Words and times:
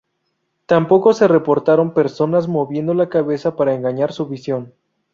Tampoco 0.65 1.13
se 1.13 1.27
reportaron 1.27 1.93
personas 1.93 2.47
moviendo 2.47 2.95
la 2.95 3.07
cabeza 3.07 3.55
para 3.55 3.75
engañar 3.75 4.11
su 4.11 4.25
visión. 4.25 4.73